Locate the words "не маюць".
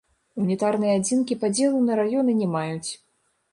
2.41-2.91